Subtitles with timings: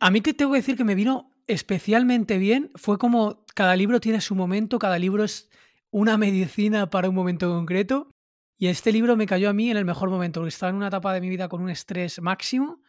[0.00, 2.70] A mí te tengo que decir que me vino especialmente bien.
[2.76, 5.50] Fue como cada libro tiene su momento, cada libro es
[5.90, 8.10] una medicina para un momento concreto.
[8.56, 10.88] Y este libro me cayó a mí en el mejor momento, porque estaba en una
[10.88, 12.80] etapa de mi vida con un estrés máximo.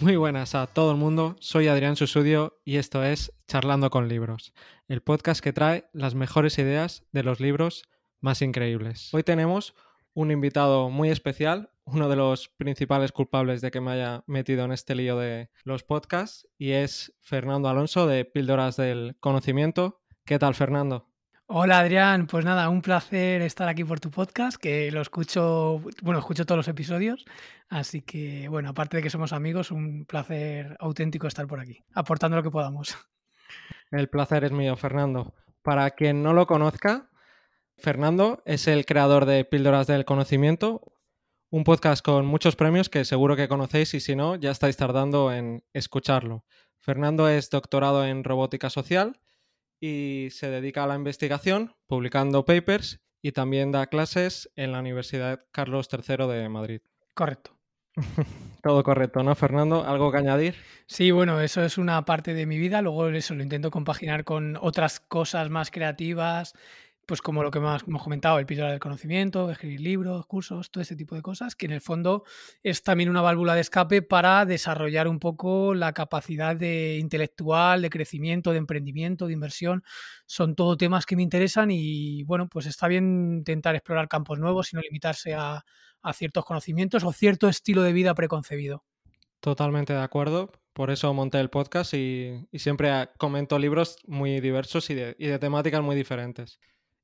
[0.00, 4.54] Muy buenas a todo el mundo, soy Adrián Susudio y esto es Charlando con Libros,
[4.88, 7.82] el podcast que trae las mejores ideas de los libros
[8.20, 9.12] más increíbles.
[9.12, 9.74] Hoy tenemos
[10.14, 14.72] un invitado muy especial, uno de los principales culpables de que me haya metido en
[14.72, 20.00] este lío de los podcasts, y es Fernando Alonso de Píldoras del Conocimiento.
[20.24, 21.09] ¿Qué tal, Fernando?
[21.52, 26.20] Hola Adrián, pues nada, un placer estar aquí por tu podcast, que lo escucho, bueno,
[26.20, 27.24] escucho todos los episodios,
[27.68, 32.36] así que bueno, aparte de que somos amigos, un placer auténtico estar por aquí, aportando
[32.36, 32.96] lo que podamos.
[33.90, 35.34] El placer es mío, Fernando.
[35.62, 37.10] Para quien no lo conozca,
[37.78, 40.92] Fernando es el creador de Píldoras del Conocimiento,
[41.50, 45.32] un podcast con muchos premios que seguro que conocéis y si no, ya estáis tardando
[45.32, 46.44] en escucharlo.
[46.78, 49.18] Fernando es doctorado en robótica social
[49.80, 55.40] y se dedica a la investigación, publicando papers y también da clases en la Universidad
[55.52, 56.80] Carlos III de Madrid.
[57.14, 57.58] Correcto.
[58.62, 59.84] Todo correcto, ¿no, Fernando?
[59.86, 60.54] ¿Algo que añadir?
[60.86, 62.82] Sí, bueno, eso es una parte de mi vida.
[62.82, 66.54] Luego eso lo intento compaginar con otras cosas más creativas,
[67.10, 70.80] pues como lo que más hemos comentado, el píldora del conocimiento, escribir libros, cursos, todo
[70.80, 72.22] ese tipo de cosas, que en el fondo
[72.62, 77.90] es también una válvula de escape para desarrollar un poco la capacidad de intelectual, de
[77.90, 79.82] crecimiento, de emprendimiento, de inversión.
[80.24, 84.72] Son todo temas que me interesan y bueno, pues está bien intentar explorar campos nuevos
[84.72, 85.64] y no limitarse a,
[86.14, 88.84] ciertos conocimientos o cierto estilo de vida preconcebido.
[89.40, 90.52] Totalmente de acuerdo.
[90.74, 95.96] Por eso monté el podcast y, siempre comento libros muy diversos y de temáticas muy
[95.96, 96.60] diferentes.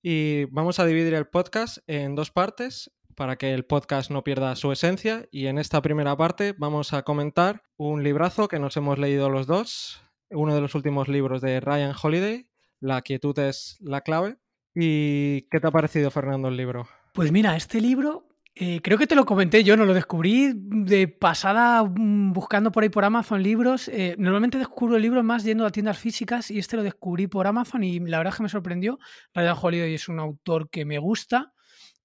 [0.08, 4.54] Y vamos a dividir el podcast en dos partes para que el podcast no pierda
[4.54, 5.26] su esencia.
[5.32, 9.48] Y en esta primera parte vamos a comentar un librazo que nos hemos leído los
[9.48, 10.00] dos,
[10.30, 14.36] uno de los últimos libros de Ryan Holiday, La quietud es la clave.
[14.76, 16.86] ¿Y qué te ha parecido, Fernando, el libro?
[17.12, 18.28] Pues mira, este libro
[18.58, 22.82] eh, creo que te lo comenté yo, no lo descubrí de pasada mm, buscando por
[22.82, 23.88] ahí por Amazon libros.
[23.88, 27.84] Eh, normalmente descubro libros más yendo a tiendas físicas y este lo descubrí por Amazon
[27.84, 28.98] y la verdad es que me sorprendió.
[29.34, 31.52] Ryan Holiday es un autor que me gusta.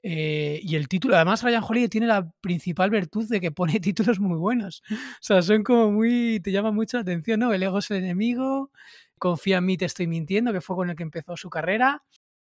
[0.03, 4.19] eh, y el título, además Ryan Holiday tiene la principal virtud de que pone títulos
[4.19, 4.83] muy buenos.
[4.91, 7.53] O sea, son como muy, te llama mucho la atención, ¿no?
[7.53, 8.71] El ego es el enemigo,
[9.17, 12.03] confía en mí, te estoy mintiendo, que fue con el que empezó su carrera.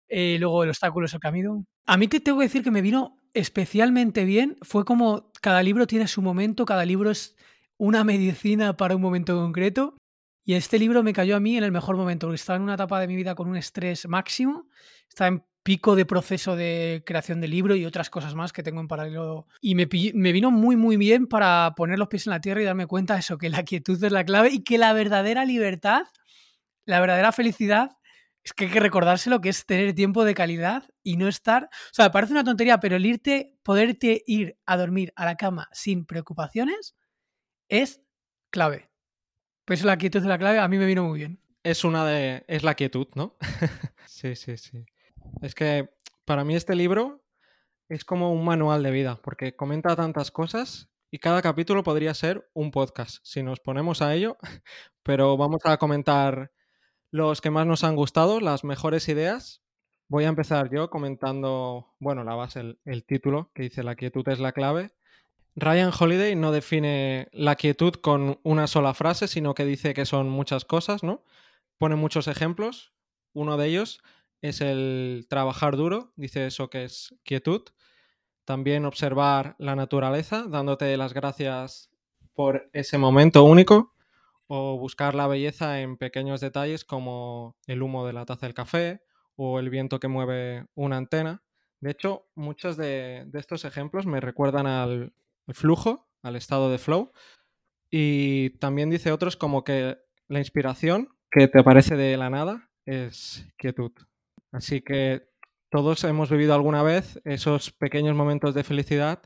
[0.09, 1.65] Luego el obstáculo es el camino.
[1.85, 4.57] A mí te tengo que decir que me vino especialmente bien.
[4.61, 7.35] Fue como cada libro tiene su momento, cada libro es
[7.77, 9.97] una medicina para un momento concreto.
[10.45, 12.73] Y este libro me cayó a mí en el mejor momento, porque estaba en una
[12.73, 14.67] etapa de mi vida con un estrés máximo,
[15.07, 18.81] estaba en pico de proceso de creación de libro y otras cosas más que tengo
[18.81, 19.47] en paralelo.
[19.61, 22.65] Y me, me, vino muy, muy bien para poner los pies en la tierra y
[22.65, 26.03] darme cuenta de eso, que la quietud es la clave y que la verdadera libertad,
[26.85, 27.91] la verdadera felicidad
[28.43, 31.65] es que hay que recordarse lo que es tener tiempo de calidad y no estar.
[31.65, 35.69] O sea, parece una tontería, pero el irte, poderte ir a dormir a la cama
[35.71, 36.95] sin preocupaciones
[37.69, 38.01] es
[38.49, 38.91] clave.
[39.65, 41.39] Pues la quietud de la clave a mí me vino muy bien.
[41.63, 42.43] Es una de.
[42.47, 43.37] es la quietud, ¿no?
[44.05, 44.85] sí, sí, sí.
[45.41, 45.89] Es que
[46.25, 47.23] para mí este libro
[47.87, 52.49] es como un manual de vida, porque comenta tantas cosas y cada capítulo podría ser
[52.53, 54.37] un podcast, si nos ponemos a ello,
[55.03, 56.51] pero vamos a comentar
[57.13, 59.61] los que más nos han gustado, las mejores ideas.
[60.07, 64.39] Voy a empezar yo comentando, bueno, la base, el, título que dice La quietud es
[64.39, 64.95] la clave.
[65.55, 70.27] Ryan Holiday no define la quietud con una sola frase, sino que dice que son
[70.27, 71.23] muchas cosas, ¿no?
[71.77, 72.95] Pone muchos ejemplos.
[73.33, 74.01] Uno de ellos
[74.41, 77.61] es el trabajar duro, dice eso que es quietud.
[78.43, 81.91] También observar la naturaleza, dándote las gracias
[82.33, 83.92] por ese momento único
[84.47, 89.01] o buscar la belleza en pequeños detalles como el humo de la taza del café
[89.35, 91.43] o el viento que mueve una antena.
[91.79, 95.13] De hecho, muchos de, estos ejemplos me recuerdan al,
[95.47, 97.11] al, flujo, al estado de flow.
[97.89, 99.97] Y también dice otros como que
[100.27, 103.91] la inspiración que te aparece de la nada es quietud.
[104.51, 105.27] Así que
[105.69, 109.23] todos hemos vivido alguna vez esos pequeños momentos de felicidad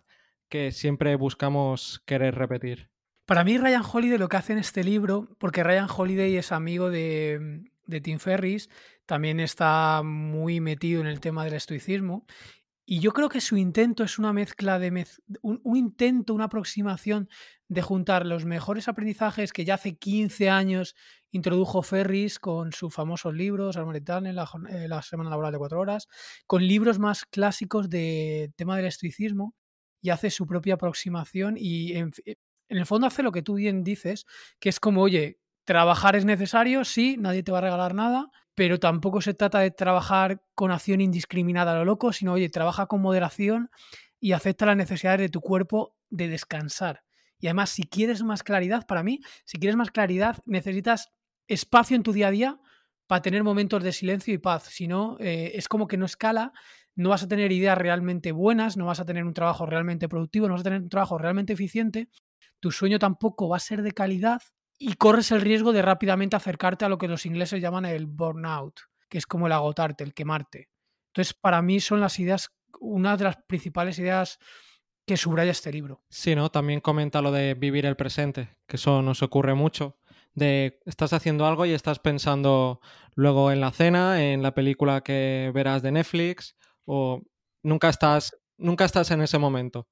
[0.50, 2.90] que siempre buscamos querer repetir.
[3.28, 6.90] Para mí Ryan Holiday lo que hace en este libro, porque Ryan Holiday es amigo
[6.90, 8.70] de, de Tim Ferris,
[9.06, 12.26] también está muy metido en el tema del estoicismo
[12.86, 15.06] Y yo creo que su intento es una mezcla de
[15.42, 17.28] un, intento, una aproximación
[17.68, 20.96] de juntar los mejores aprendizajes que ya hace 15 años
[21.32, 26.08] introdujo Ferris con sus famosos libros, Armoretane, la, eh, la Semana Laboral de Cuatro Horas,
[26.46, 29.54] con libros más clásicos de tema del estoicismo
[30.02, 31.92] y hace su propia aproximación y
[32.69, 34.25] en el fondo hace lo que tú bien dices,
[34.60, 38.80] que es como, oye, trabajar es necesario, sí, nadie te va a regalar nada, pero
[38.80, 43.02] tampoco se trata de trabajar con acción indiscriminada a lo loco, sino, oye, trabaja con
[43.02, 43.69] moderación
[44.19, 47.04] y acepta las necesidades de tu cuerpo de descansar.
[47.40, 51.14] Y además, si quieres más claridad, para mí, si quieres más claridad, necesitas
[51.48, 52.60] espacio en tu día a día
[53.06, 54.64] para tener momentos de silencio y paz.
[54.64, 56.52] Si no, eh, es como que no escala,
[56.96, 60.48] no vas a tener ideas realmente buenas, no vas a tener un trabajo realmente productivo,
[60.48, 62.10] no vas a tener un trabajo realmente eficiente,
[62.60, 64.42] tu sueño tampoco va a ser de calidad
[64.80, 68.80] y corres el riesgo de rápidamente acercarte a lo que los ingleses llaman el burnout,
[69.10, 70.69] que es como el agotarte, el quemarte.
[71.07, 74.39] Entonces, para mí son las ideas, una de las principales ideas
[75.07, 76.04] que subraya este libro.
[76.10, 76.51] Sí, ¿no?
[76.51, 79.98] También comenta lo de vivir el presente, que eso nos ocurre mucho.
[80.33, 82.81] De estás haciendo algo y estás pensando
[83.16, 86.56] luego en la cena, en la película que verás de Netflix,
[86.86, 87.24] o
[87.63, 89.88] nunca estás, nunca estás en ese momento.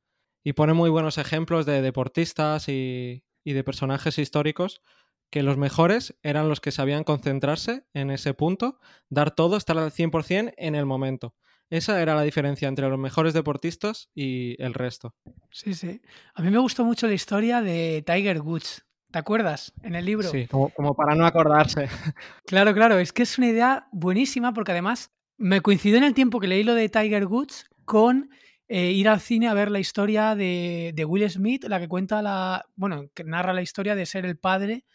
[0.46, 4.82] Y pone muy buenos ejemplos de deportistas y, y de personajes históricos
[5.30, 9.92] que los mejores eran los que sabían concentrarse en ese punto, dar todo, estar al
[9.92, 11.36] 100% en el momento.
[11.70, 15.16] Esa era la diferencia entre los mejores deportistas y el resto.
[15.52, 16.02] Sí, sí.
[16.36, 18.86] A mí me gustó mucho la historia de Tiger Woods.
[19.12, 19.74] ¿Te acuerdas?
[19.82, 20.30] En el libro.
[20.30, 21.90] Sí, como, como para no acordarse.
[22.46, 23.00] Claro, claro.
[23.00, 26.64] Es que es una idea buenísima porque además me coincidió en el tiempo que leí
[26.64, 28.30] lo de Tiger Woods con
[28.68, 32.66] eh, ir al cine a ver la historia de, Will Smith, la que cuenta la.
[32.76, 34.86] Bueno, que narra la historia de ser el padre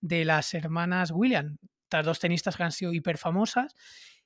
[0.00, 3.74] de las hermanas William, estas dos tenistas que han sido hiper famosas.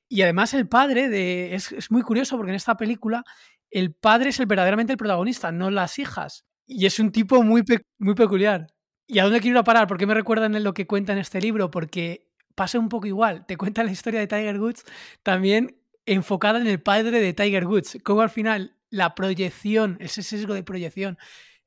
[0.09, 1.55] Y además el padre de.
[1.55, 3.25] Es, muy curioso porque en esta película
[3.71, 6.47] el padre es el, verdaderamente el protagonista, no las hijas.
[6.67, 7.63] Y es un tipo muy,
[7.99, 8.69] muy peculiar.
[9.07, 9.87] ¿Y a dónde quiero ir a parar?
[9.87, 11.71] ¿Por qué me recuerdan lo que cuenta en este libro?
[11.71, 13.45] Porque pasa un poco igual.
[13.47, 14.85] Te cuenta la historia de Tiger Woods
[15.23, 17.99] también enfocada en el padre de Tiger Woods.
[18.03, 21.19] Como al final la proyección, ese sesgo de proyección,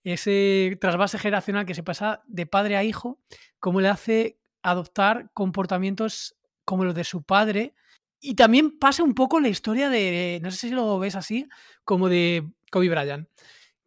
[0.05, 3.19] ese trasvase generacional que se pasa de padre a hijo,
[3.59, 7.75] cómo le hace adoptar comportamientos como los de su padre.
[8.21, 11.47] Y también pasa un poco la historia de, no sé si lo ves así,
[11.83, 13.27] como de Kobe Bryant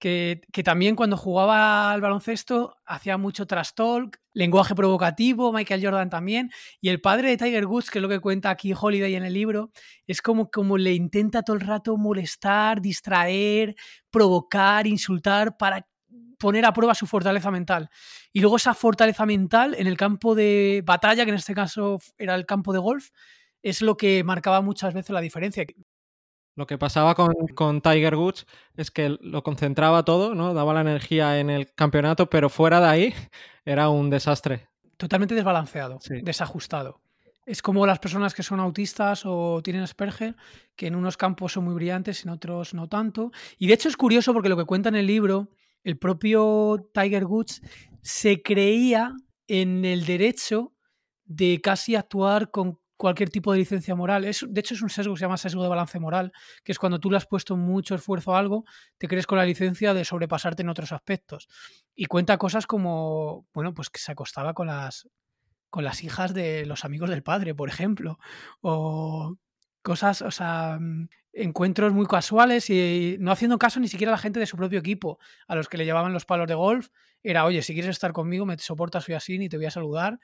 [0.00, 6.50] que, también cuando jugaba al baloncesto hacía mucho trash talk, lenguaje provocativo, Michael Jordan también,
[6.80, 9.34] y el padre de Tiger Woods, que es lo que cuenta aquí Holiday en el
[9.34, 9.70] libro,
[10.06, 13.76] es como, como le intenta todo el rato molestar, distraer,
[14.10, 15.86] provocar, insultar para
[16.38, 17.90] poner a prueba su fortaleza mental.
[18.32, 22.34] Y luego esa fortaleza mental en el campo de batalla, que en este caso era
[22.34, 23.10] el campo de golf,
[23.62, 25.66] es lo que marcaba muchas veces la diferencia.
[26.60, 28.46] Lo que pasaba con, Tiger Woods
[28.76, 30.52] es que lo concentraba todo, ¿no?
[30.52, 33.14] Daba la energía en el campeonato, pero fuera de ahí
[33.64, 34.68] era un desastre.
[34.98, 37.00] Totalmente desbalanceado, desajustado.
[37.46, 40.36] Es como las personas que son autistas o tienen Asperger,
[40.76, 43.32] que en unos campos son muy brillantes, en otros no tanto.
[43.56, 45.48] Y de hecho es curioso porque lo que cuenta en el libro,
[45.82, 47.62] el propio Tiger Woods
[48.02, 49.14] se creía
[49.48, 50.74] en el derecho
[51.24, 54.26] de casi actuar con cualquier tipo de licencia moral.
[54.26, 56.32] Es, de hecho, es un sesgo que se llama sesgo de balance moral,
[56.62, 58.64] que es cuando tú le has puesto mucho esfuerzo a algo,
[58.98, 61.48] te crees con la licencia de sobrepasarte en otros aspectos.
[61.94, 65.08] Y cuenta cosas como, bueno, pues que se acostaba con las,
[65.70, 68.18] con las hijas de los amigos del padre, por ejemplo,
[68.60, 69.36] o
[69.82, 74.18] cosas, o sea, mm, encuentros muy casuales y no haciendo caso ni siquiera a la
[74.18, 76.88] gente de su propio equipo, a los que le llevaban los palos de golf,
[77.22, 80.18] era, oye, si quieres estar conmigo, me soportas, soy así, ni te voy a saludar,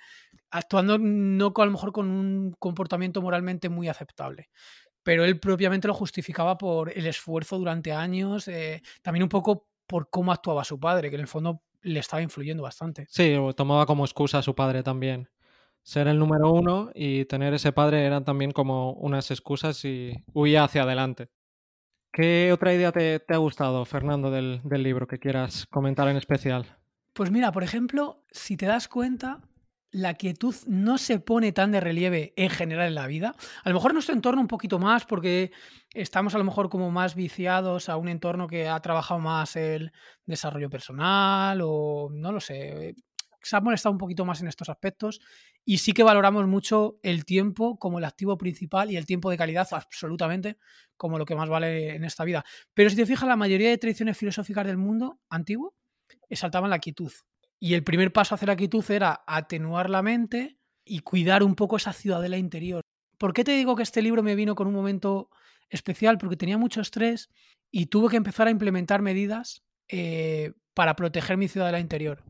[0.51, 4.49] actuando no a lo mejor con un comportamiento moralmente muy aceptable.
[5.03, 10.11] Pero él propiamente lo justificaba por el esfuerzo durante años, eh, también un poco por
[10.11, 13.07] cómo actuaba su padre, que en el fondo le estaba influyendo bastante.
[13.09, 15.29] Sí, tomaba como excusa a su padre también
[15.87, 20.65] ser el número uno y tener ese padre eran también como unas excusas y huía
[20.65, 21.29] hacia adelante.
[22.13, 26.67] ¿Qué otra idea te, ha gustado, Fernando, del, libro que quieras comentar en especial?
[27.13, 29.43] Pues mira, por ejemplo, si te das cuenta,
[29.93, 33.37] la quietud no se pone tan de relieve en general en la vida.
[33.63, 35.53] A lo mejor en nuestro entorno un poquito más porque
[35.95, 39.93] estamos a lo mejor como más viciados a un entorno que ha trabajado más el
[40.25, 42.97] desarrollo personal o no lo sé,
[43.53, 45.21] ha molestado un poquito más en estos aspectos
[45.65, 49.37] y sí que valoramos mucho el tiempo como el activo principal y el tiempo de
[49.37, 50.59] calidad absolutamente
[50.97, 52.45] como lo que más vale en esta vida.
[52.75, 55.75] Pero si te fijas, la mayoría de tradiciones filosóficas del mundo antiguo
[56.29, 57.13] exaltaban la quietud.
[57.59, 61.77] Y el primer paso hacia la quietud era atenuar la mente y cuidar un poco
[61.77, 62.83] esa ciudadela interior.
[63.19, 65.31] ¿Por qué te digo que este libro me vino con un momento
[65.69, 67.31] especial porque tenía mucho estrés
[67.71, 72.23] y tuve que empezar a implementar medidas eh, para proteger mi ciudadela interior,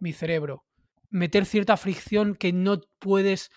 [0.00, 0.64] mi cerebro.
[1.10, 3.50] Meter cierta fricción que no puedes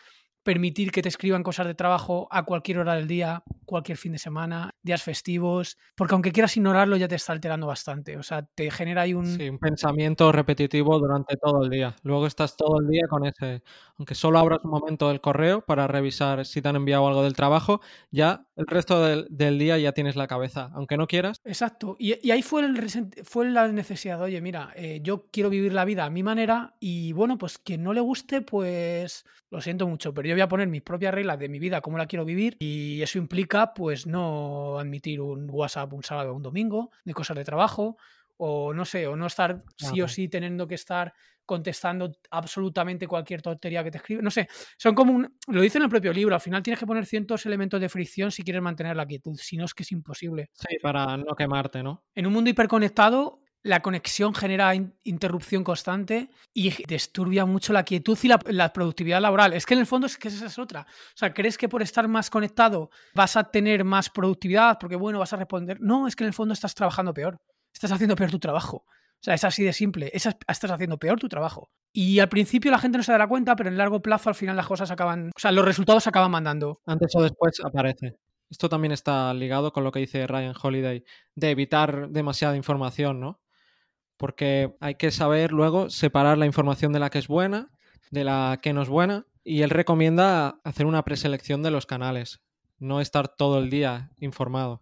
[0.44, 4.18] permitir que te escriban cosas de trabajo a cualquier hora del día, cualquier fin de
[4.18, 8.70] semana, días festivos, porque aunque quieras ignorarlo ya te está alterando bastante, o sea, te
[8.70, 9.26] genera ahí un...
[9.26, 11.96] Sí, un pensamiento repetitivo durante todo el día.
[12.04, 13.64] Luego estás todo el día con ese,
[13.98, 17.34] aunque solo abras un momento el correo para revisar si te han enviado algo del
[17.34, 17.80] trabajo,
[18.12, 21.38] ya el resto del, día ya tienes la cabeza, aunque no quieras.
[21.44, 22.90] Exacto, y, ahí fue, el,
[23.24, 27.14] fue la necesidad, oye, mira, eh, yo quiero vivir la vida a mi manera y
[27.14, 30.68] bueno, pues quien no le guste, pues lo siento mucho, pero yo voy a poner
[30.68, 34.80] mis propias reglas de mi vida, cómo la quiero vivir, y eso implica, pues, no
[34.80, 37.98] admitir un WhatsApp un sábado o un domingo, de cosas de trabajo,
[38.38, 41.14] o no sé, o no estar sí o sí teniendo que estar
[41.54, 44.24] contestando absolutamente cualquier tontería que te escribe.
[44.24, 46.88] No sé, son como un, lo dice en el propio libro, al final tienes que
[46.88, 49.92] poner ciertos elementos de fricción si quieres mantener la quietud, si no es que es
[49.92, 50.50] imposible.
[50.54, 52.04] Sí, para no quemarte, ¿no?
[52.16, 58.28] En un mundo hiperconectado, la conexión genera interrupción constante y disturbia mucho la quietud y
[58.52, 59.54] la, productividad laboral.
[59.54, 60.82] Es que en el fondo es que esa es otra.
[60.82, 64.80] O sea, ¿crees que por estar más conectado vas a tener más productividad?
[64.80, 65.80] Porque, bueno, vas a responder.
[65.80, 67.38] No, es que en el fondo estás trabajando peor.
[67.72, 68.86] Estás haciendo peor tu trabajo.
[69.24, 70.12] O sea, es así de simple.
[70.14, 71.72] estás haciendo peor tu trabajo.
[71.94, 74.56] Y al principio la gente no se dará cuenta, pero en largo plazo al final
[74.58, 75.32] las cosas acaban.
[75.36, 76.82] O sea, los resultados acaban mandando.
[76.86, 78.18] Antes o después aparece.
[78.50, 81.04] Esto también está ligado con lo que dice Ryan Holiday,
[81.36, 83.40] de evitar demasiada información, ¿no?
[84.24, 87.72] porque hay que saber luego separar la información de la que es buena,
[88.12, 92.42] de la que no es buena, y él recomienda hacer una preselección de los canales,
[92.78, 94.82] no estar todo el día informado.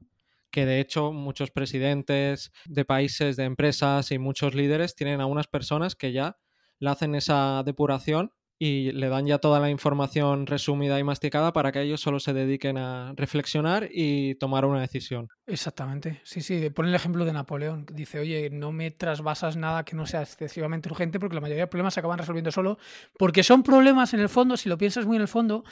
[0.52, 5.48] Que de hecho muchos presidentes de países, de empresas y muchos líderes tienen a unas
[5.48, 6.38] personas que ya
[6.80, 11.72] le hacen esa depuración y le dan ya toda la información resumida y masticada para
[11.72, 15.30] que ellos solo se dediquen a reflexionar y tomar una decisión.
[15.48, 16.70] Exactamente, sí, sí.
[16.70, 17.88] Pone el ejemplo de Napoleón.
[17.92, 21.68] Dice, oye, no me trasvasas nada que no sea excesivamente urgente porque la mayoría de
[21.70, 22.78] problemas se acaban resolviendo solo.
[23.18, 25.64] Porque son problemas en el fondo, si lo piensas muy en el fondo,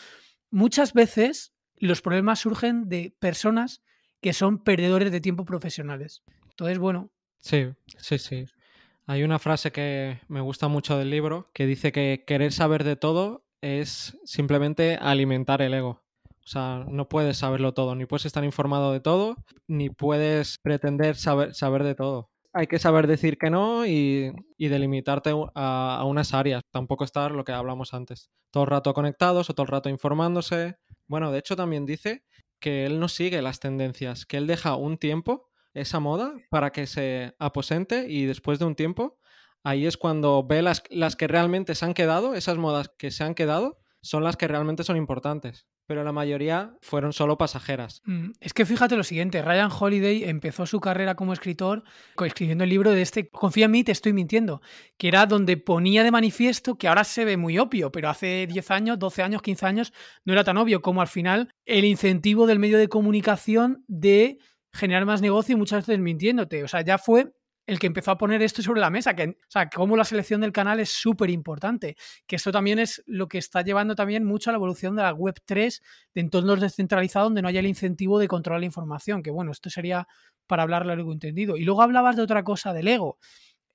[0.50, 3.84] muchas veces los problemas surgen de personas
[4.22, 6.24] que son perdedores de tiempo profesionales.
[6.50, 7.10] Entonces, bueno.
[7.38, 8.46] Sí, sí, sí.
[9.06, 12.96] Hay una frase que me gusta mucho del libro que dice que querer saber de
[12.96, 16.04] todo es simplemente alimentar el ego.
[16.44, 21.16] O sea, no puedes saberlo todo, ni puedes estar informado de todo, ni puedes pretender
[21.16, 22.30] saber, saber de todo.
[22.54, 26.64] Hay que saber decir que no y, delimitarte a, a, unas áreas.
[26.72, 28.32] Tampoco estar lo que hablamos antes.
[28.52, 30.78] Todo el rato conectados o todo el rato informándose.
[31.08, 32.24] Bueno, de hecho también dice
[32.60, 36.88] que él no sigue las tendencias, que él deja un tiempo esa moda para que
[36.88, 39.20] se aposente y después de un tiempo,
[39.64, 43.24] ahí es cuando ve las, las que realmente se han quedado, esas modas que se
[43.24, 45.68] han quedado, son las que realmente son importantes.
[45.90, 48.04] Pero la mayoría fueron solo pasajeras.
[48.06, 51.84] Mm, es que fíjate lo siguiente, Ryan Holiday empezó su carrera como escritor
[52.24, 54.62] escribiendo el libro de este Confía en mí, te estoy mintiendo,
[55.00, 58.70] que era donde ponía de manifiesto que ahora se ve muy obvio, pero hace 10
[58.70, 59.94] años, 12 años, 15 años
[60.26, 64.38] no era tan obvio como al final el incentivo del medio de comunicación de
[64.72, 66.64] generar más negocio y muchas veces mintiéndote.
[66.64, 67.34] O sea, ya fue
[67.70, 70.42] el que empezó a poner esto sobre la mesa, que, o sea, cómo la selección
[70.42, 71.96] del canal es súper importante,
[72.26, 75.14] que esto también es lo que está llevando también mucho a la evolución de la
[75.14, 75.82] Web 3,
[76.16, 79.70] de entornos descentralizados donde no haya el incentivo de controlar la información, que bueno, esto
[79.70, 80.08] sería
[80.48, 81.58] para hablar largo entendido.
[81.58, 83.20] Y luego hablabas de otra cosa, del ego.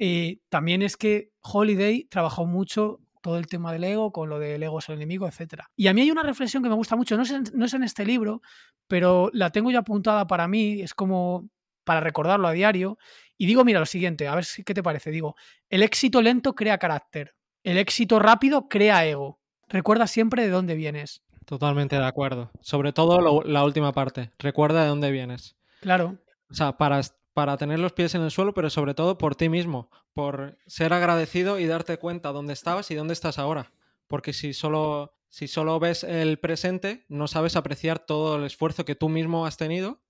[0.00, 4.60] Eh, también es que Holiday trabajó mucho todo el tema del ego, con lo del
[4.64, 5.62] ego es el enemigo, etc.
[5.76, 7.84] Y a mí hay una reflexión que me gusta mucho, no en, no es en
[7.84, 8.42] este libro,
[8.88, 11.48] pero la tengo ya apuntada para mí, es como
[11.84, 12.98] para recordarlo a diario.
[13.36, 15.10] Y digo, mira, lo siguiente, a ver si, qué te parece.
[15.10, 15.36] Digo,
[15.68, 19.40] el éxito lento crea carácter, el éxito rápido crea ego.
[19.68, 21.22] Recuerda siempre de dónde vienes.
[21.44, 22.50] Totalmente de acuerdo.
[22.60, 24.30] Sobre todo la última parte.
[24.38, 25.56] Recuerda de dónde vienes.
[25.80, 26.18] Claro.
[26.50, 27.00] O sea, para,
[27.32, 30.92] para tener los pies en el suelo, pero sobre todo por ti mismo, por ser
[30.92, 33.72] agradecido y darte cuenta dónde estabas y dónde estás ahora.
[34.06, 38.94] Porque si solo, si solo ves el presente, no sabes apreciar todo el esfuerzo que
[38.94, 40.00] tú mismo has tenido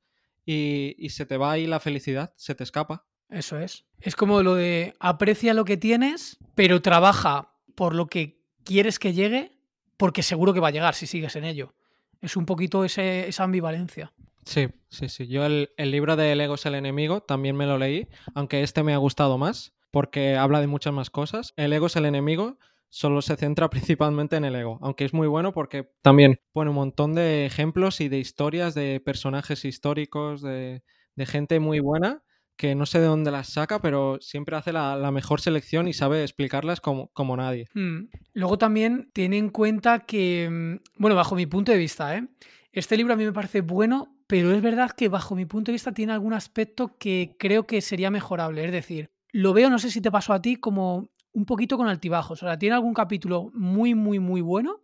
[0.44, 3.06] y, y se te va ahí la felicidad, se te escapa.
[3.34, 3.84] Eso es.
[4.00, 9.12] Es como lo de aprecia lo que tienes, pero trabaja por lo que quieres que
[9.12, 9.52] llegue,
[9.96, 11.74] porque seguro que va a llegar si sigues en ello.
[12.20, 14.12] Es un poquito ese, esa ambivalencia.
[14.44, 15.26] Sí, sí, sí.
[15.26, 18.82] Yo el, libro de El ego es el enemigo también me lo leí, aunque este
[18.82, 21.54] me ha gustado más porque habla de muchas más cosas.
[21.56, 22.58] El ego es el enemigo
[22.94, 26.76] solo se centra principalmente en el ego, aunque es muy bueno porque también pone un
[26.76, 30.82] montón de ejemplos y de historias de personajes históricos, de,
[31.18, 32.23] gente muy buena
[32.56, 36.22] que no sé de dónde las saca, pero siempre hace la, mejor selección y sabe
[36.22, 37.66] explicarlas como, como nadie.
[37.74, 38.08] Hmm.
[38.32, 42.26] Luego también tiene en cuenta que, mm, bueno, bajo mi punto de vista, ¿eh?
[42.72, 45.74] este libro a mí me parece bueno pero es verdad que bajo mi punto de
[45.74, 48.64] vista tiene algún aspecto que creo que sería mejorable.
[48.64, 51.88] Es decir, lo veo, no sé si te pasó a ti, como un poquito con
[51.88, 52.42] altibajos.
[52.42, 54.83] O sea, tiene algún capítulo muy, muy, muy bueno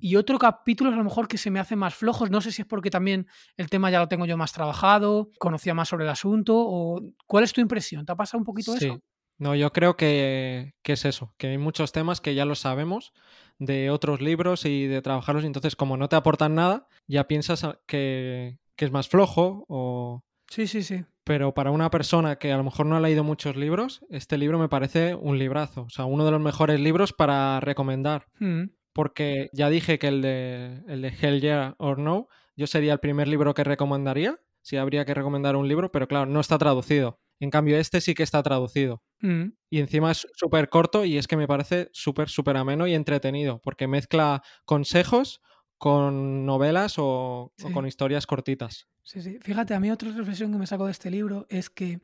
[0.00, 2.30] y otro capítulo a lo mejor que se me hacen más flojos.
[2.30, 3.26] No sé si es porque también
[3.56, 7.44] el tema ya lo tengo yo más trabajado, conocía más sobre el asunto o ¿cuál
[7.44, 8.04] es tu impresión?
[8.04, 8.86] ¿Te ha pasado un poquito sí.
[8.86, 9.00] eso?
[9.38, 13.14] No, yo creo que, que, es eso, que hay muchos temas que ya los sabemos
[13.58, 17.66] de otros libros y de trabajarlos, y entonces como no te aportan nada, ya piensas
[17.86, 20.22] que, que es más flojo o...
[20.50, 21.04] Sí, sí, sí.
[21.24, 24.58] Pero para una persona que a lo mejor no ha leído muchos libros, este libro
[24.58, 28.26] me parece un librazo, o sea, uno de los mejores libros para recomendar.
[28.40, 28.64] Mm.
[28.92, 33.00] Porque ya dije que el de, el de Hell Yeah or No, yo sería el
[33.00, 37.20] primer libro que recomendaría, si habría que recomendar un libro, pero claro, no está traducido.
[37.38, 39.02] En cambio, este sí que está traducido.
[39.20, 39.52] Mm.
[39.70, 43.60] Y encima es súper corto y es que me parece súper, súper ameno y entretenido,
[43.62, 45.40] porque mezcla consejos
[45.78, 47.66] con novelas o, Sí.
[47.68, 48.88] o con historias cortitas.
[49.02, 49.38] Sí, sí.
[49.40, 52.00] Fíjate, a mí otra reflexión que me saco de este libro es que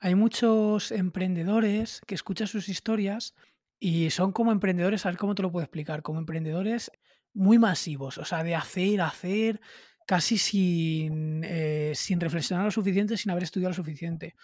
[0.00, 3.34] hay muchos emprendedores que escuchan sus historias
[3.78, 6.90] y son como emprendedores, a ver cómo te lo puedo explicar, como emprendedores
[7.34, 9.60] muy masivos, o sea, de hacer, hacer,
[10.06, 14.34] casi sin, eh, sin reflexionar lo suficiente, sin haber estudiado lo suficiente.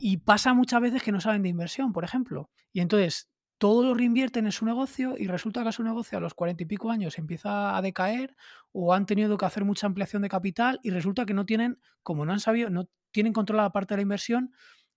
[0.00, 2.50] Y pasa muchas veces que no saben de inversión, por ejemplo.
[2.72, 6.34] Y entonces todo lo reinvierten en su negocio y resulta que su negocio a los
[6.34, 8.34] cuarenta y pico años empieza a decaer
[8.72, 12.24] o han tenido que hacer mucha ampliación de capital y resulta que no tienen, como
[12.24, 14.52] no han sabido, no tienen controlada la parte de la inversión,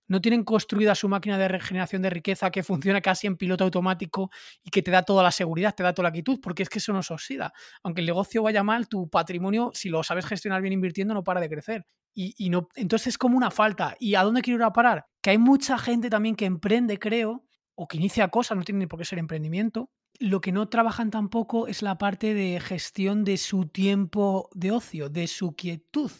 [0.08, 4.30] no tienen construida su máquina de regeneración de riqueza que funciona casi en piloto automático
[4.62, 6.78] y que te da toda la seguridad, te da toda la quietud, porque es que
[6.78, 7.52] eso no se oxida.
[7.82, 11.40] Aunque el negocio vaya mal, tu patrimonio, si lo sabes gestionar bien invirtiendo, no para
[11.40, 11.86] de crecer.
[12.14, 13.94] Y, y no, entonces es como una falta.
[13.98, 15.06] ¿Y a dónde quiero ir a parar?
[15.20, 17.44] Que hay mucha gente también que emprende, creo,
[17.74, 19.90] o que inicia cosas, no tiene ni por qué ser emprendimiento.
[20.18, 25.10] Lo que no trabajan tampoco es la parte de gestión de su tiempo de ocio,
[25.10, 26.10] de su quietud.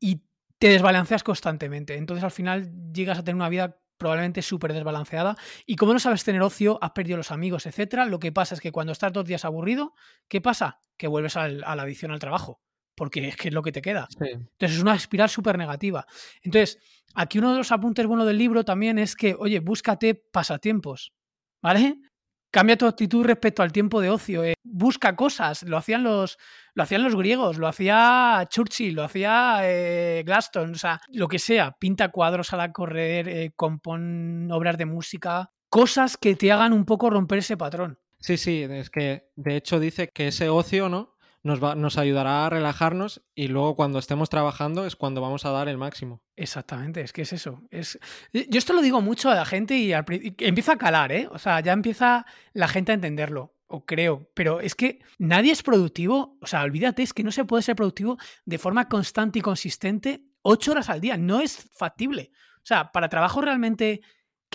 [0.00, 0.24] Y
[0.58, 1.96] te desbalanceas constantemente.
[1.96, 5.36] Entonces al final llegas a tener una vida probablemente súper desbalanceada.
[5.64, 8.04] Y como no sabes tener ocio, has perdido los amigos, etcétera.
[8.06, 9.94] Lo que pasa es que cuando estás dos días aburrido,
[10.28, 10.80] ¿qué pasa?
[10.96, 12.60] Que vuelves al, a la adicción al trabajo.
[12.94, 14.08] Porque es que es lo que te queda.
[14.10, 14.30] Sí.
[14.30, 16.06] Entonces es una espiral súper negativa.
[16.42, 16.78] Entonces,
[17.14, 21.12] aquí uno de los apuntes buenos del libro también es que, oye, búscate pasatiempos,
[21.62, 21.98] ¿vale?
[22.56, 24.42] Cambia tu actitud respecto al tiempo de ocio.
[24.42, 25.62] eh, busca cosas.
[25.64, 26.38] Lo hacían los,
[26.72, 31.38] lo hacían los griegos, lo hacía Churchill, lo hacía eh, Glaston, o sea, lo que
[31.38, 31.76] sea.
[31.78, 36.86] Pinta cuadros a la correr, eh, compón obras de música, cosas que te hagan un
[36.86, 37.98] poco romper ese patrón.
[38.20, 41.15] Sí, sí, es que de hecho dice que ese ocio, ¿no?
[41.46, 45.50] Nos, va, nos ayudará a relajarnos y luego cuando estemos trabajando es cuando vamos a
[45.50, 46.20] dar el máximo.
[46.34, 47.62] Exactamente, es que es eso.
[47.70, 48.00] Es...
[48.32, 51.28] Yo esto lo digo mucho a la gente y, y empieza a calar, ¿eh?
[51.30, 54.28] O sea, ya empieza la gente a entenderlo, o creo.
[54.34, 57.76] Pero es que nadie es productivo, o sea, olvídate, es que no se puede ser
[57.76, 61.16] productivo de forma constante y consistente ocho horas al día.
[61.16, 62.32] No es factible.
[62.56, 64.00] O sea, para trabajo realmente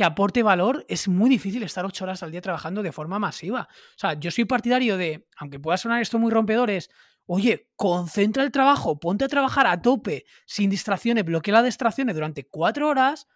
[0.02, 3.68] que aporte valor, es muy difícil estar ocho horas al día trabajando de forma masiva.
[3.70, 6.90] O sea, yo soy partidario de, aunque pueda sonar esto muy rompedor, es,
[7.28, 12.48] oye, concentra el trabajo, ponte a trabajar a tope, sin distracciones, bloquea las distracciones durante
[12.48, 13.28] cuatro horas,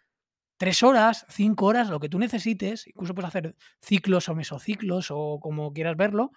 [0.57, 5.39] tres horas, cinco horas, lo que tú necesites, incluso puedes hacer ciclos o mesociclos o
[5.39, 6.31] como quieras verlo,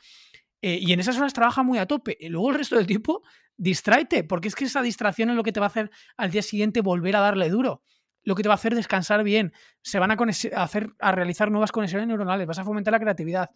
[0.61, 2.19] eh, y en esas horas trabaja muy a tope.
[2.21, 3.23] Y luego el resto del tiempo,
[3.57, 6.43] distráete, porque es que esa distracción es lo que te va a hacer al día
[6.43, 7.83] siguiente volver a darle duro
[8.29, 10.17] lo que te va a hacer descansar bien, se van a,
[10.57, 13.49] hacer, a realizar nuevas conexiones neuronales, vas a fomentar la creatividad.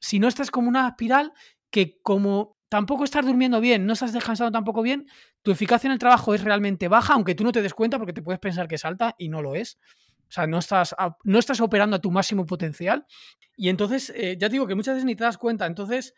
[0.00, 1.34] Si no estás como una espiral
[1.70, 5.06] que como tampoco estás durmiendo bien, no estás descansando tampoco bien,
[5.42, 8.14] tu eficacia en el trabajo es realmente baja, aunque tú no te des cuenta porque
[8.14, 9.78] te puedes pensar que es alta y no lo es.
[10.26, 13.04] O sea, no estás, no estás operando a tu máximo potencial.
[13.56, 15.66] Y entonces, eh, ya te digo que muchas veces ni te das cuenta.
[15.66, 16.14] Entonces,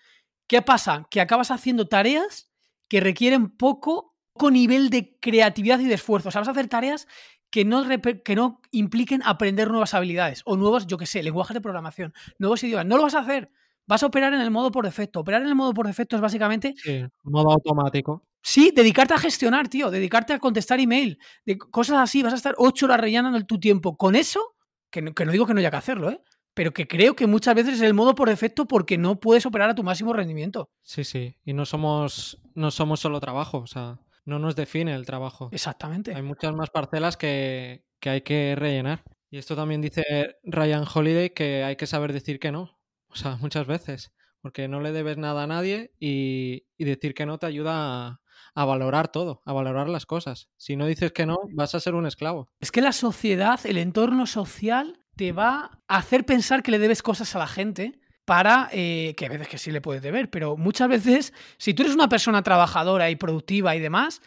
[0.46, 1.09] ¿qué pasa?
[1.11, 2.53] Que acabas haciendo tareas
[2.88, 6.29] que requieren poco, poco nivel de creatividad y de esfuerzo.
[6.29, 7.09] O sea, vas a hacer tareas
[7.50, 7.84] que no,
[8.24, 12.62] que no impliquen aprender nuevas habilidades o nuevos, yo qué sé, lenguajes de programación, nuevos
[12.62, 12.86] idiomas.
[12.86, 13.50] No lo vas a hacer.
[13.86, 15.20] Vas a operar en el modo por defecto.
[15.20, 16.74] Operar en el modo por defecto es básicamente.
[16.76, 18.24] Sí, modo automático.
[18.40, 19.90] Sí, dedicarte a gestionar, tío.
[19.90, 21.18] Dedicarte a contestar email.
[21.44, 22.22] De cosas así.
[22.22, 23.96] Vas a estar ocho horas rellenando tu tiempo.
[23.96, 24.54] Con eso,
[24.90, 26.22] que no, que no digo que no haya que hacerlo, ¿eh?
[26.54, 29.70] Pero que creo que muchas veces es el modo por defecto porque no puedes operar
[29.70, 30.70] a tu máximo rendimiento.
[30.82, 31.36] Sí, sí.
[31.44, 33.58] Y no somos, no somos solo trabajo.
[33.58, 35.48] O sea, no nos define el trabajo.
[35.52, 36.14] Exactamente.
[36.14, 39.02] Hay muchas más parcelas que, que, hay que rellenar.
[39.30, 40.02] Y esto también dice
[40.42, 42.78] Ryan Holiday que hay que saber decir que no.
[43.09, 44.12] O sea, muchas veces.
[44.42, 48.20] Porque no le debes nada a nadie y, y decir que no te ayuda a,
[48.54, 50.48] a, valorar todo, a valorar las cosas.
[50.56, 52.48] Si no dices que no, vas a ser un esclavo.
[52.59, 57.02] Es que la sociedad, el entorno social, te va a hacer pensar que le debes
[57.02, 58.00] cosas a la gente
[58.31, 61.83] para, eh, que a veces que sí le puedes deber, pero muchas veces, si tú
[61.83, 64.23] eres una persona trabajadora y productiva y demás,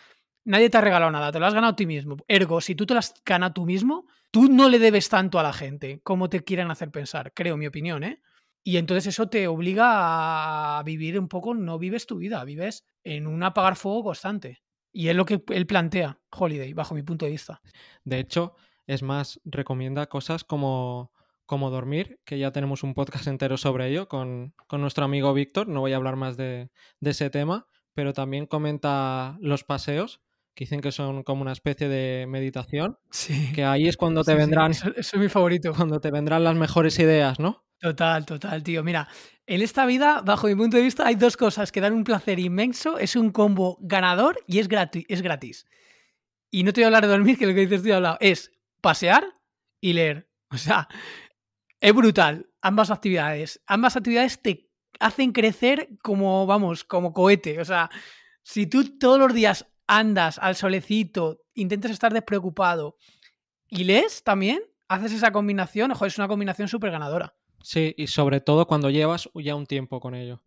[0.45, 2.17] Nadie te ha regalado nada, te lo has ganado ti mismo.
[2.27, 5.43] Ergo, si tú te lo has ganado tú mismo, tú no le debes tanto a
[5.43, 8.21] la gente como te quieran hacer pensar, creo, mi opinión, ¿eh?
[8.61, 13.25] Y entonces eso te obliga a vivir un poco, no vives tu vida, vives en
[13.25, 14.61] un apagar fuego constante.
[14.91, 17.61] Y es lo que él plantea, Holiday, bajo mi punto de vista.
[18.03, 21.13] De hecho, es más, recomienda cosas como,
[21.53, 25.67] como dormir, que ya tenemos un podcast entero sobre ello con, con nuestro amigo Víctor,
[25.67, 30.19] no voy a hablar más de, de ese tema, pero también comenta los paseos,
[30.55, 32.97] que dicen que son como una especie de meditación.
[33.11, 33.51] Sí.
[33.53, 34.71] Que ahí es cuando te Sí, vendrán.
[34.71, 35.73] Eso, eso es mi favorito.
[35.75, 37.63] Cuando te vendrán las mejores ideas, ¿no?
[37.79, 38.83] Total, total, tío.
[38.83, 39.07] Mira,
[39.45, 42.39] en esta vida, bajo mi punto de vista, hay dos cosas que dan un placer
[42.39, 42.97] inmenso.
[42.97, 45.65] Es un combo ganador y es, gratu- es gratis.
[46.51, 48.17] Y no te voy a hablar de dormir, que lo que dices tú he hablado.
[48.19, 49.23] Es pasear
[49.81, 50.29] y leer.
[50.51, 50.87] O sea,
[51.83, 52.49] es brutal.
[52.61, 53.61] Ambas actividades.
[53.67, 54.69] Ambas actividades te
[55.01, 57.59] hacen crecer como, vamos, como cohete.
[57.59, 57.89] O sea,
[58.41, 62.95] si tú todos los días andas al solecito, intentas estar despreocupado
[63.67, 67.35] y lees también, haces esa combinación, ojo, es una combinación súper ganadora.
[67.61, 70.41] Sí, y sobre todo cuando llevas ya un tiempo con ello.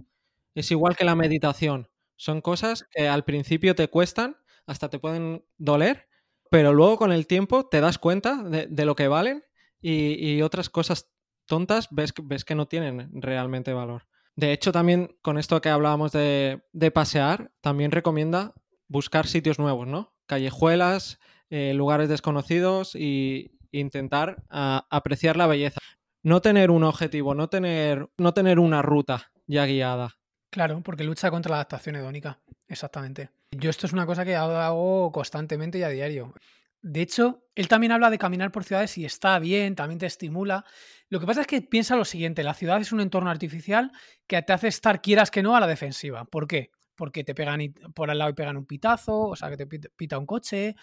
[0.54, 1.90] Es igual que la meditación.
[2.16, 6.08] Son cosas que al principio te cuestan, hasta te pueden doler,
[6.50, 9.44] pero luego con el tiempo te das cuenta de, lo que valen
[9.82, 11.10] y, y otras cosas
[11.46, 14.02] tontas ves, ves que no tienen realmente valor.
[14.34, 18.52] De hecho, también con esto que hablábamos de, de pasear, también recomienda
[18.88, 20.14] buscar sitios nuevos, ¿no?
[20.26, 25.80] Callejuelas, eh, lugares desconocidos y intentar apreciar la belleza.
[26.22, 30.16] No tener un objetivo, no tener, no tener una ruta ya guiada.
[30.50, 32.40] Claro, porque lucha contra la adaptación hedónica.
[32.68, 33.30] Exactamente.
[33.52, 36.34] Yo esto es una cosa que hago constantemente y a diario.
[36.82, 40.64] De hecho, él también habla de caminar por ciudades y está bien, también te estimula.
[41.08, 43.92] Lo que pasa es que piensa lo siguiente, la ciudad es un entorno artificial
[44.26, 46.24] que te hace estar, quieras que no, a la defensiva.
[46.24, 46.70] ¿Por qué?
[46.96, 47.60] Porque te pegan
[47.94, 50.74] por al lado y pegan un pitazo, o sea, que te pit- pita un coche.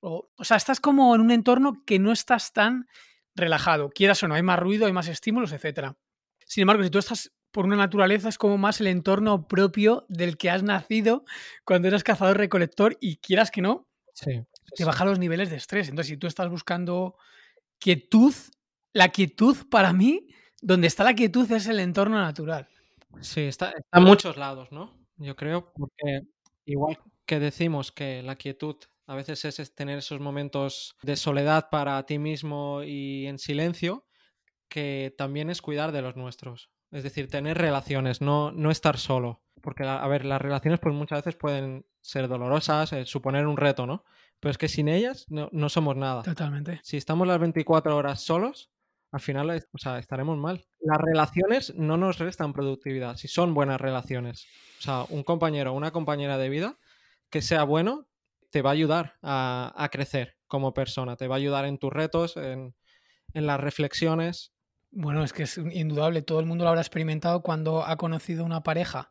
[0.00, 2.86] O, o sea, estás como en un entorno que no estás tan
[3.34, 3.88] relajado.
[3.90, 5.96] Quieras o no, hay más ruido, hay más estímulos, etcétera.
[6.44, 10.36] Sin embargo, si tú estás por una naturaleza, es como más el entorno propio del
[10.36, 11.24] que has nacido
[11.64, 14.42] cuando eras cazador-recolector y quieras que no, Sí.
[14.76, 15.88] te baja los niveles de estrés.
[15.88, 17.16] Entonces, si tú estás buscando
[17.78, 18.34] quietud,
[18.92, 20.28] la quietud para mí,
[20.60, 22.68] donde está la quietud es el entorno natural.
[23.20, 24.92] Sí, está, está en muchos lados, ¿no?
[25.16, 26.22] Yo creo, porque
[26.64, 28.76] igual que decimos que la quietud
[29.06, 34.06] a veces es, tener esos momentos de soledad para ti mismo y en silencio,
[34.68, 36.70] que también es cuidar de los nuestros.
[36.90, 39.42] Es decir, tener relaciones, no, no estar solo.
[39.60, 43.56] Porque, a a ver, las relaciones pues muchas veces pueden ser dolorosas, eh, suponer un
[43.56, 44.04] reto, ¿no?
[44.40, 46.22] Pero es que sin ellas no, no somos nada.
[46.22, 46.80] Totalmente.
[46.82, 48.71] Si estamos las 24 horas solos,
[49.12, 50.64] al final o sea, estaremos mal.
[50.80, 54.46] Las relaciones no nos restan productividad, si son buenas relaciones.
[54.78, 56.78] O sea, un compañero o una compañera de vida
[57.30, 58.08] que sea bueno
[58.50, 61.92] te va a ayudar a, a crecer como persona, te va a ayudar en tus
[61.92, 62.74] retos, en,
[63.34, 64.52] en las reflexiones.
[64.90, 68.62] Bueno, es que es indudable, todo el mundo lo habrá experimentado cuando ha conocido una
[68.62, 69.10] pareja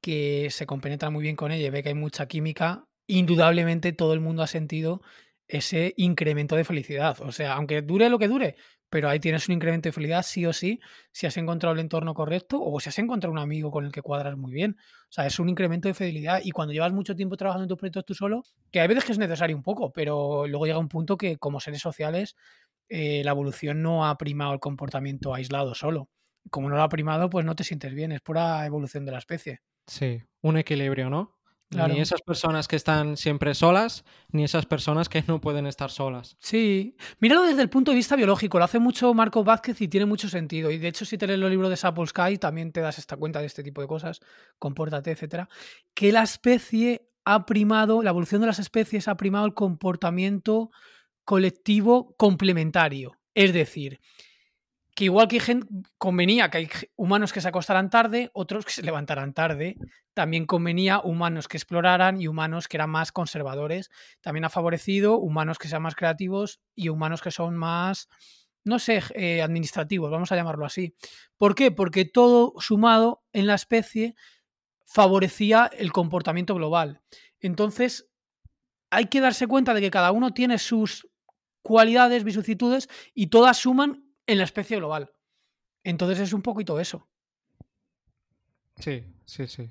[0.00, 4.14] que se compenetra muy bien con ella y ve que hay mucha química, indudablemente todo
[4.14, 5.00] el mundo ha sentido
[5.46, 7.20] ese incremento de felicidad.
[7.20, 8.56] O sea, aunque dure lo que dure,
[8.92, 10.78] pero ahí tienes un incremento de felicidad sí o sí,
[11.12, 14.02] si has encontrado el entorno correcto o si has encontrado un amigo con el que
[14.02, 14.76] cuadras muy bien.
[14.78, 17.78] O sea, es un incremento de fidelidad y cuando llevas mucho tiempo trabajando en tus
[17.78, 20.90] proyectos tú solo, que hay veces que es necesario un poco, pero luego llega un
[20.90, 22.36] punto que como seres sociales
[22.90, 26.10] eh, la evolución no ha primado el comportamiento aislado solo.
[26.50, 29.18] Como no lo ha primado, pues no te sientes bien, es pura evolución de la
[29.18, 29.60] especie.
[29.86, 31.38] Sí, un equilibrio, ¿no?
[31.72, 31.94] Claro.
[31.94, 36.36] Ni esas personas que están siempre solas, ni esas personas que no pueden estar solas.
[36.38, 40.04] Sí, míralo desde el punto de vista biológico, lo hace mucho Marco Vázquez y tiene
[40.04, 40.70] mucho sentido.
[40.70, 43.40] Y de hecho, si te lees los libros de Sapolsky, también te das esta cuenta
[43.40, 44.20] de este tipo de cosas,
[44.58, 45.48] compórtate, etcétera,
[45.94, 50.70] que la especie ha primado, la evolución de las especies ha primado el comportamiento
[51.24, 53.12] colectivo complementario.
[53.34, 54.00] Es decir,
[54.94, 55.66] que igual que hay gente,
[55.98, 59.76] convenía que hay humanos que se acostaran tarde, otros que se levantaran tarde,
[60.12, 63.90] también convenía humanos que exploraran y humanos que eran más conservadores.
[64.20, 68.08] También ha favorecido humanos que sean más creativos y humanos que son más,
[68.64, 70.94] no sé, eh, administrativos, vamos a llamarlo así.
[71.38, 71.70] ¿Por qué?
[71.70, 74.14] Porque todo sumado en la especie
[74.84, 77.00] favorecía el comportamiento global.
[77.40, 78.10] Entonces,
[78.90, 81.08] hay que darse cuenta de que cada uno tiene sus
[81.62, 85.12] cualidades, vicisitudes y todas suman en la especie global.
[85.84, 87.08] Entonces es un poquito eso.
[88.76, 89.70] Sí, sí, sí.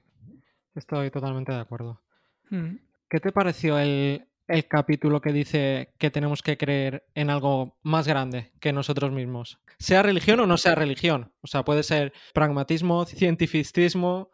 [0.75, 2.01] Estoy totalmente de acuerdo.
[2.49, 2.75] Mm.
[3.09, 8.07] ¿Qué te pareció el, el capítulo que dice que tenemos que creer en algo más
[8.07, 9.59] grande que nosotros mismos?
[9.79, 11.33] Sea religión o no sea religión.
[11.41, 14.31] O sea, puede ser pragmatismo, cientificismo.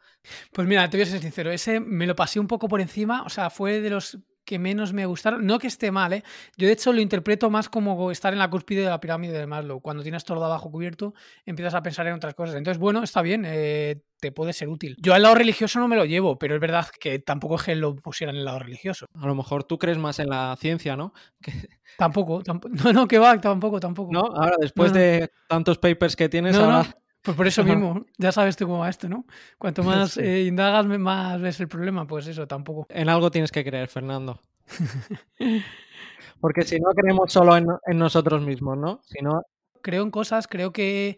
[0.51, 3.23] Pues mira, te voy a ser sincero, ese me lo pasé un poco por encima,
[3.23, 5.45] o sea, fue de los que menos me gustaron.
[5.45, 6.23] No que esté mal, ¿eh?
[6.55, 9.45] Yo de hecho lo interpreto más como estar en la cúspide de la pirámide de
[9.45, 9.81] Maslow.
[9.81, 11.13] Cuando tienes todo de abajo cubierto,
[11.45, 12.55] empiezas a pensar en otras cosas.
[12.55, 14.95] Entonces, bueno, está bien, eh, te puede ser útil.
[15.01, 17.75] Yo al lado religioso no me lo llevo, pero es verdad que tampoco es que
[17.75, 19.05] lo pusieran en el lado religioso.
[19.19, 21.13] A lo mejor tú crees más en la ciencia, ¿no?
[21.97, 22.73] Tampoco, tampoco.
[22.83, 24.13] No, no, que va, tampoco, tampoco.
[24.13, 26.85] No, ahora después de tantos papers que tienes, ahora...
[27.27, 29.25] Pues por eso mismo, ya sabes tú cómo va esto, ¿no?
[29.57, 32.87] Cuanto más eh, indagas, más ves el problema, pues eso tampoco.
[32.89, 34.39] En algo tienes que creer, Fernando.
[36.39, 39.01] Porque si no creemos solo en, nosotros mismos, ¿no?
[39.03, 39.41] Si no...
[39.81, 41.17] Creo en cosas, creo que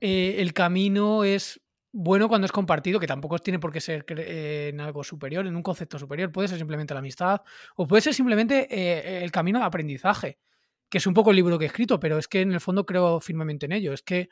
[0.00, 1.60] eh, el camino es
[1.92, 5.54] bueno cuando es compartido, que tampoco tiene por qué ser eh, en algo superior, en
[5.54, 6.32] un concepto superior.
[6.32, 7.42] Puede ser simplemente la amistad
[7.76, 10.40] o puede ser simplemente el camino de aprendizaje,
[10.88, 12.84] que es un poco el libro que he escrito, pero es que en el fondo
[12.84, 13.92] creo firmemente en ello.
[13.92, 14.28] Es que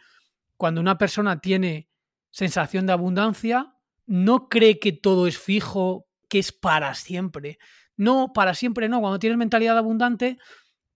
[0.57, 1.89] cuando una persona tiene
[2.31, 3.75] sensación de abundancia,
[4.07, 7.59] no cree que todo es fijo, que es para siempre.
[7.97, 9.01] No, para siempre no.
[9.01, 10.39] Cuando tienes mentalidad abundante,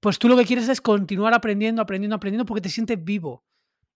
[0.01, 3.45] pues tú lo que quieres es continuar aprendiendo, aprendiendo, aprendiendo porque te sientes vivo.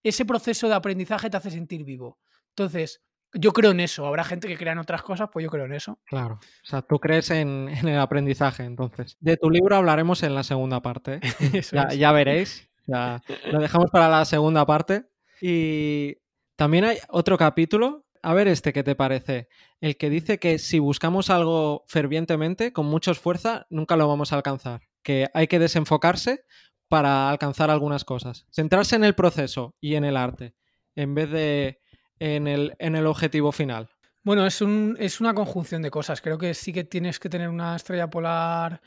[0.02, 2.18] Ese proceso de aprendizaje te hace sentir vivo.
[2.50, 3.02] Entonces,
[3.34, 4.06] yo creo en eso.
[4.06, 5.98] Habrá gente que crea en otras cosas, pues yo creo en eso.
[6.04, 6.34] Claro.
[6.34, 9.16] O sea, tú crees en, el aprendizaje, entonces.
[9.20, 11.20] De tu libro hablaremos en la segunda parte.
[11.72, 12.68] ya, ya, veréis.
[12.86, 15.11] Ya, lo dejamos para la segunda parte.
[15.44, 16.18] Y
[16.54, 19.48] también hay otro capítulo, a ver este qué te parece,
[19.80, 24.36] el que dice que si buscamos algo fervientemente, con mucha fuerza, nunca lo vamos a
[24.36, 26.44] alcanzar, que hay que desenfocarse
[26.86, 30.54] para alcanzar algunas cosas, centrarse en el proceso y en el arte,
[30.94, 31.80] en vez de
[32.20, 33.90] en el, en el objetivo final.
[34.22, 36.20] Bueno, es, un, es una conjunción de cosas.
[36.20, 38.80] Creo que sí que tienes que tener una estrella polar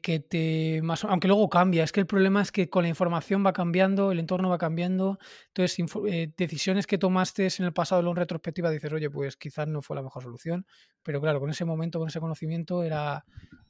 [0.00, 3.44] que te más aunque luego cambia es que el problema es que con la información
[3.44, 5.18] va cambiando el entorno va cambiando.
[5.48, 9.68] Entonces eh, decisiones que tomaste en el pasado luego en retrospectiva dices oye pues quizás
[9.68, 10.66] no fue la mejor solución
[11.02, 13.24] pero claro con ese momento con ese conocimiento era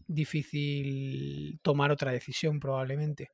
[0.06, 3.30] difícil tomar otra decisión probablemente.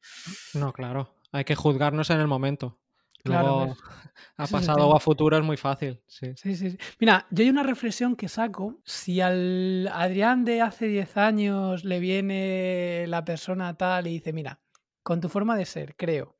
[0.54, 1.14] No claro.
[1.32, 2.78] Hay que juzgarnos en el momento
[3.24, 3.74] Claro,
[4.36, 6.00] ha pasado o a futuro es muy fácil.
[6.06, 6.32] Sí.
[6.36, 8.80] Sí, sí, Mira, yo hay una reflexión que saco.
[8.84, 14.60] Si al Adrián de hace 10 años le viene la persona tal y dice, mira,
[15.02, 16.36] con tu forma de ser, creo,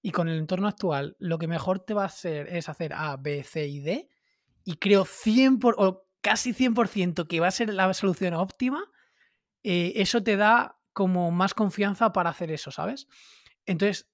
[0.00, 3.16] y con el entorno actual, lo que mejor te va a hacer es hacer A,
[3.16, 4.08] B, C y D,
[4.64, 8.84] y creo 100 o casi 100% que va a ser la solución óptima,
[9.64, 13.08] eh, eso te da como más confianza para hacer eso, ¿sabes?
[13.66, 14.08] Entonces,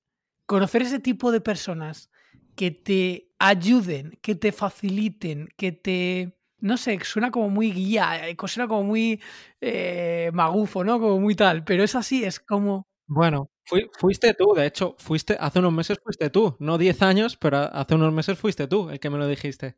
[0.46, 2.10] conocer ese tipo de personas
[2.56, 6.38] que te ayuden, que te faciliten, que te...
[6.60, 9.20] No sé, suena como muy guía, eh, suena como muy
[9.60, 10.98] eh, magufo, ¿no?
[10.98, 12.86] Como muy tal, pero es así, es como...
[13.06, 13.50] Bueno,
[13.98, 17.94] fuiste tú, de hecho, fuiste, hace unos meses fuiste tú, no 10 años, pero hace
[17.96, 19.76] unos meses fuiste tú el que me lo dijiste.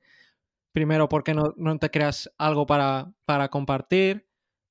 [0.72, 4.25] Primero, ¿por qué no, no te creas algo para, para compartir?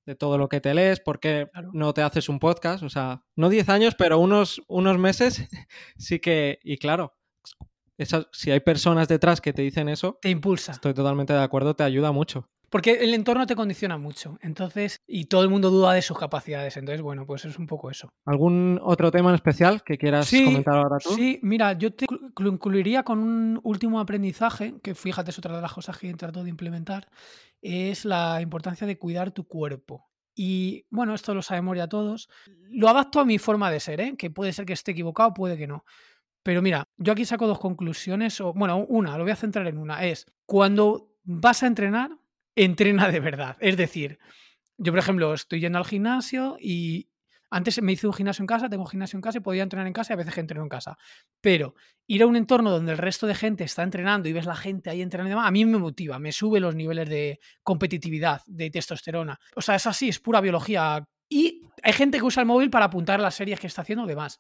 [0.06, 2.84] De todo lo que te lees, ¿por qué no te haces un podcast?
[2.84, 5.48] O sea, no 10 años, pero unos, unos meses
[5.98, 7.16] sí que, y claro,
[8.32, 10.74] si hay personas detrás que te dicen eso, te impulsa.
[10.74, 12.50] Estoy totalmente de acuerdo, te ayuda mucho.
[12.76, 16.76] Porque el entorno te condiciona mucho, entonces, y todo el mundo duda de sus capacidades,
[16.76, 18.10] entonces, bueno, pues es un poco eso.
[18.26, 21.12] ¿Algún otro tema en especial que quieras comentar ahora tú?
[21.12, 25.72] Sí, mira, yo te concluiría con un último aprendizaje, que fíjate, es otra de las
[25.72, 27.08] cosas que trato de implementar,
[27.62, 30.10] es la importancia de cuidar tu cuerpo.
[30.36, 32.28] Y bueno, esto lo sabemos ya todos.
[32.72, 34.16] Lo adapto a mi forma de ser, ¿eh?
[34.18, 35.86] que puede ser que esté equivocado, puede que no.
[36.44, 39.78] Pero mira, yo aquí saco dos conclusiones, o bueno, una, lo voy a centrar en
[39.78, 42.20] una, es cuando vas a entrenar,
[42.56, 43.58] entrena de verdad.
[43.60, 44.20] Es decir,
[44.78, 47.10] yo por ejemplo estoy yendo al gimnasio y
[47.52, 49.88] antes me hice un gimnasio en casa, tengo un gimnasio en casa y podía entrenar
[49.88, 50.98] en casa y a veces entreno en casa.
[51.42, 51.76] Pero
[52.08, 54.90] ir a un entorno donde el resto de gente está entrenando y ves la gente
[54.90, 59.40] ahí entrenando, a mí me motiva, me sube los niveles de competitividad, de testosterona.
[59.56, 61.08] O sea, es así, es pura biología.
[61.30, 64.08] Y hay gente que usa el móvil para apuntar las series que está haciendo o
[64.08, 64.40] demás.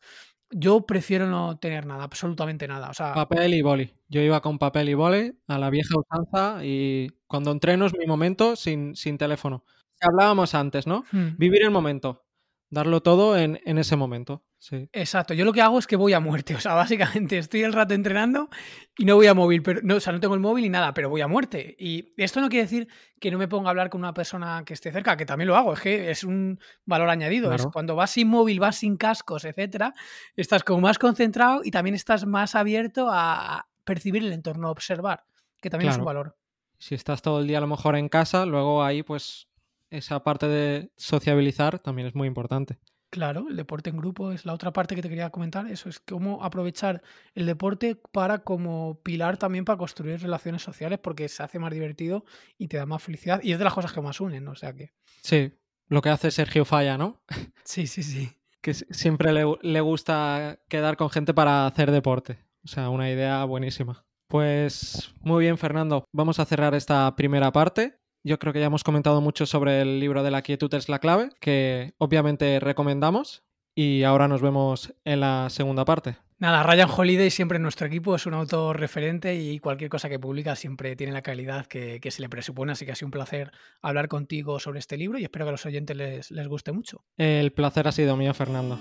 [0.51, 2.89] Yo prefiero no tener nada, absolutamente nada.
[2.89, 3.93] O sea, papel y boli.
[4.07, 8.05] Yo iba con papel y boli a la vieja usanza y cuando entreno es mi
[8.05, 9.63] momento sin, sin teléfono.
[10.01, 11.03] Hablábamos antes, ¿no?
[11.11, 11.35] Hmm.
[11.37, 12.25] Vivir el momento.
[12.69, 14.43] Darlo todo en, en ese momento.
[14.67, 14.89] Sí.
[14.93, 17.71] Exacto, yo lo que hago es que voy a muerte, o sea, básicamente estoy el
[17.71, 18.49] rato entrenando
[18.97, 20.91] y no voy a móvil, pero no, o sea, no tengo el móvil ni nada,
[20.91, 21.75] pero voy a muerte.
[21.77, 22.87] Y esto no quiere decir
[23.19, 25.55] que no me ponga a hablar con una persona que esté cerca, que también lo
[25.55, 29.45] hago, es que es un valor añadido, es cuando vas sin móvil, vas sin cascos,
[29.45, 29.93] etcétera,
[30.35, 35.25] estás como más concentrado y también estás más abierto a percibir el entorno, a observar,
[35.61, 36.39] que también es un valor.
[36.79, 39.47] Si estás todo el día a lo mejor en casa, luego ahí pues
[39.91, 42.79] esa parte de sociabilizar también es muy importante.
[43.15, 45.67] Claro, el deporte en grupo es la otra parte que te quería comentar.
[45.67, 47.01] Eso es cómo aprovechar
[47.33, 52.25] el deporte para como pilar también para construir relaciones sociales porque se hace más divertido
[52.57, 54.73] y te da más felicidad y es de las cosas que más unen, o sea
[54.73, 54.91] que.
[55.23, 55.53] Sí,
[55.87, 57.23] lo que hace Sergio Falla, ¿no?
[57.63, 58.33] Sí, sí, sí.
[58.59, 62.39] Que siempre le, le gusta quedar con gente para hacer deporte.
[62.65, 64.05] O sea, una idea buenísima.
[64.27, 66.03] Pues muy bien, Fernando.
[66.11, 67.97] Vamos a cerrar esta primera parte.
[68.25, 70.97] Yo creo que ya hemos comentado mucho sobre el libro de la quietud es la
[70.97, 73.43] clave, que obviamente recomendamos.
[73.75, 76.17] Y ahora nos vemos en la segunda parte.
[76.39, 80.17] Nada, Ryan Holiday siempre en nuestro equipo es un autor referente y cualquier cosa que
[80.17, 82.71] publica siempre tiene la calidad que, se le presupone.
[82.71, 83.51] Así que ha sido un placer
[83.83, 87.03] hablar contigo sobre este libro y espero que a los oyentes les, les guste mucho.
[87.17, 88.79] El placer ha sido mío, Fernando.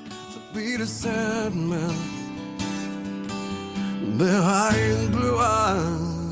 [4.16, 6.23] behind blue eyes.